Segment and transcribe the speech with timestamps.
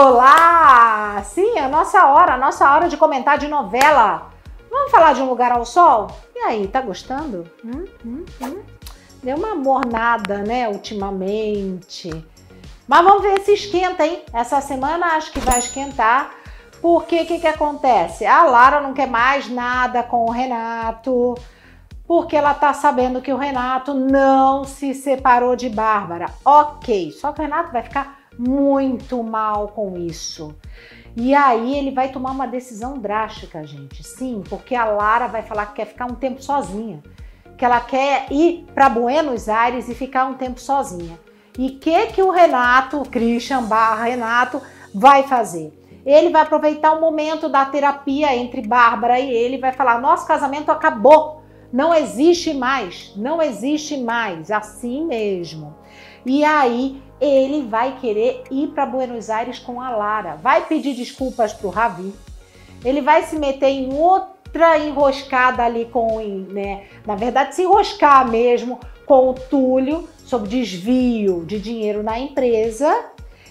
[0.00, 1.20] Olá!
[1.24, 4.30] Sim, a nossa hora, a nossa hora de comentar de novela.
[4.70, 6.06] Vamos falar de Um Lugar ao Sol?
[6.36, 7.50] E aí, tá gostando?
[7.64, 8.62] Hum, hum, hum.
[9.24, 12.10] Deu uma mornada, né, ultimamente.
[12.86, 14.22] Mas vamos ver se esquenta, hein?
[14.32, 16.30] Essa semana acho que vai esquentar.
[16.80, 18.24] Porque o que, que acontece?
[18.24, 21.34] A Lara não quer mais nada com o Renato
[22.06, 26.26] porque ela tá sabendo que o Renato não se separou de Bárbara.
[26.44, 30.54] Ok, só que o Renato vai ficar muito mal com isso.
[31.16, 34.04] E aí ele vai tomar uma decisão drástica, gente.
[34.04, 37.02] Sim, porque a Lara vai falar que quer ficar um tempo sozinha,
[37.56, 41.18] que ela quer ir para Buenos Aires e ficar um tempo sozinha.
[41.58, 44.62] E que que o Renato, Christian barra Renato,
[44.94, 45.72] vai fazer?
[46.06, 50.70] Ele vai aproveitar o momento da terapia entre Bárbara e ele, vai falar: nosso casamento
[50.70, 55.76] acabou, não existe mais, não existe mais, assim mesmo.
[56.24, 61.52] E aí ele vai querer ir para Buenos Aires com a Lara, vai pedir desculpas
[61.52, 62.14] para o Ravi,
[62.84, 66.18] ele vai se meter em outra enroscada ali com,
[66.50, 73.06] né, na verdade, se enroscar mesmo com o Túlio sobre desvio de dinheiro na empresa.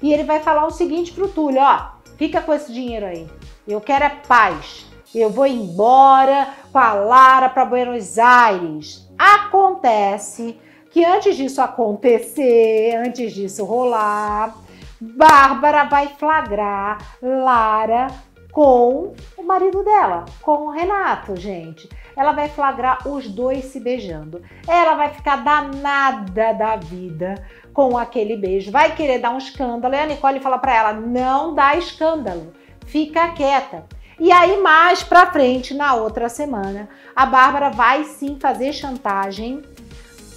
[0.00, 3.26] E ele vai falar o seguinte para o Túlio: ó, fica com esse dinheiro aí,
[3.68, 4.86] eu quero é paz.
[5.12, 9.10] Eu vou embora com a Lara para Buenos Aires.
[9.18, 10.56] Acontece
[10.90, 14.54] que antes disso acontecer, antes disso rolar,
[15.00, 18.08] Bárbara vai flagrar Lara
[18.52, 21.88] com o marido dela, com o Renato, gente.
[22.16, 24.42] Ela vai flagrar os dois se beijando.
[24.66, 28.70] Ela vai ficar danada da vida com aquele beijo.
[28.70, 29.94] Vai querer dar um escândalo.
[29.94, 32.52] E a Nicole fala para ela: não dá escândalo,
[32.84, 33.86] fica quieta.
[34.18, 39.62] E aí, mais pra frente, na outra semana, a Bárbara vai sim fazer chantagem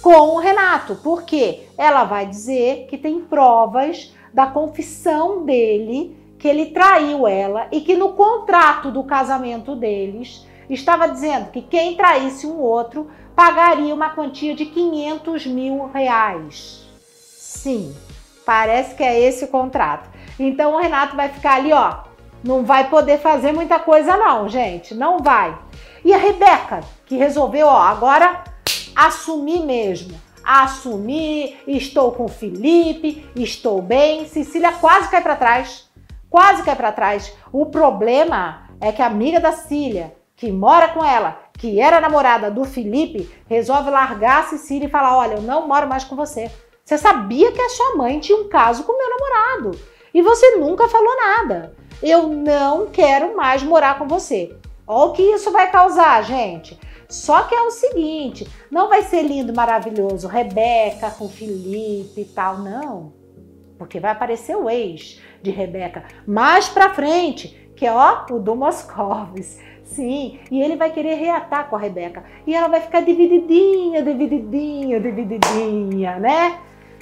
[0.04, 6.66] com o Renato, porque ela vai dizer que tem provas da confissão dele que ele
[6.66, 12.60] traiu ela e que no contrato do casamento deles estava dizendo que quem traísse um
[12.60, 16.86] outro pagaria uma quantia de 500 mil reais.
[17.08, 17.96] Sim,
[18.44, 20.10] parece que é esse o contrato.
[20.38, 22.00] Então o Renato vai ficar ali, ó,
[22.44, 25.56] não vai poder fazer muita coisa não, gente, não vai.
[26.04, 28.52] E a Rebeca, que resolveu, ó, agora
[28.94, 30.20] assumir mesmo.
[30.42, 34.26] Assumir, estou com Felipe, estou bem.
[34.26, 35.88] Cecília quase cai para trás.
[36.28, 37.32] Quase cai para trás.
[37.52, 42.50] O problema é que a amiga da Cília, que mora com ela, que era namorada
[42.50, 46.50] do Felipe, resolve largar a Cecília e falar: Olha, eu não moro mais com você.
[46.84, 50.88] Você sabia que a sua mãe tinha um caso com meu namorado e você nunca
[50.88, 51.74] falou nada.
[52.02, 54.54] Eu não quero mais morar com você.
[54.86, 56.78] Olha o que isso vai causar, gente.
[57.08, 62.58] Só que é o seguinte, não vai ser lindo, maravilhoso, Rebeca com Felipe e tal,
[62.58, 63.12] não.
[63.78, 68.54] Porque vai aparecer o ex de Rebeca mais pra frente, que é ó, o do
[68.54, 69.58] Moscovis.
[69.84, 72.24] Sim, e ele vai querer reatar com a Rebeca.
[72.46, 76.58] E ela vai ficar divididinha, divididinha, divididinha, né?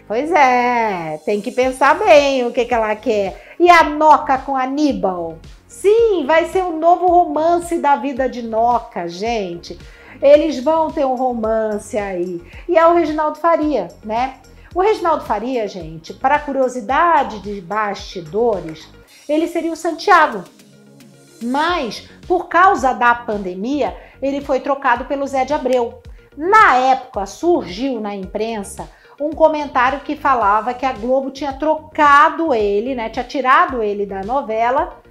[0.06, 3.54] Pois é, tem que pensar bem o que, que ela quer.
[3.58, 5.38] E a Noca com Aníbal?
[5.72, 9.78] Sim, vai ser o novo romance da vida de Noca, gente.
[10.20, 12.42] Eles vão ter um romance aí.
[12.68, 14.34] E é o Reginaldo Faria, né?
[14.74, 18.86] O Reginaldo Faria, gente, para curiosidade de bastidores,
[19.26, 20.44] ele seria o Santiago.
[21.42, 26.02] Mas, por causa da pandemia, ele foi trocado pelo Zé de Abreu.
[26.36, 28.88] Na época, surgiu na imprensa
[29.18, 33.08] um comentário que falava que a Globo tinha trocado ele, né?
[33.08, 35.01] Tinha tirado ele da novela.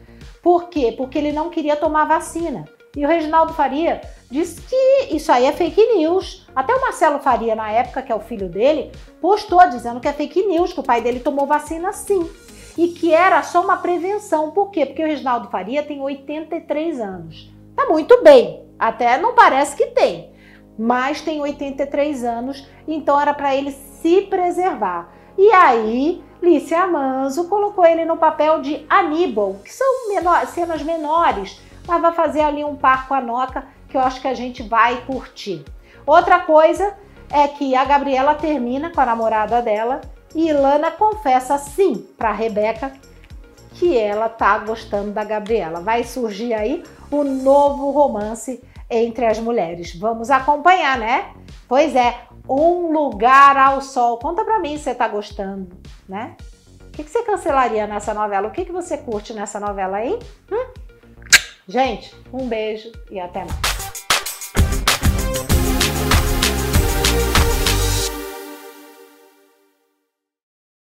[0.41, 0.93] Por quê?
[0.95, 2.65] Porque ele não queria tomar vacina.
[2.95, 6.45] E o Reginaldo Faria disse que isso aí é fake news.
[6.53, 8.91] Até o Marcelo Faria, na época, que é o filho dele,
[9.21, 12.29] postou dizendo que é fake news, que o pai dele tomou vacina sim.
[12.77, 14.51] E que era só uma prevenção.
[14.51, 14.85] Por quê?
[14.85, 17.51] Porque o Reginaldo Faria tem 83 anos.
[17.75, 18.65] Tá muito bem.
[18.77, 20.31] Até não parece que tem.
[20.77, 25.13] Mas tem 83 anos, então era para ele se preservar.
[25.37, 31.61] E aí, Lícia Manzo colocou ele no papel de Aníbal, que são menor, cenas menores
[31.87, 34.63] mas vai fazer ali um par com a Noca que eu acho que a gente
[34.63, 35.65] vai curtir.
[36.05, 36.95] Outra coisa
[37.29, 40.01] é que a Gabriela termina com a namorada dela
[40.33, 42.93] e Ilana confessa sim para Rebeca
[43.73, 45.81] que ela tá gostando da Gabriela.
[45.81, 49.95] Vai surgir aí o novo romance entre as mulheres.
[49.95, 51.31] Vamos acompanhar, né?
[51.67, 52.15] Pois é,
[52.51, 54.17] um lugar ao sol.
[54.17, 55.69] Conta pra mim se você tá gostando,
[56.07, 56.35] né?
[56.87, 58.47] O que, que você cancelaria nessa novela?
[58.47, 60.19] O que, que você curte nessa novela aí?
[60.51, 60.73] Hum?
[61.67, 63.80] Gente, um beijo e até mais.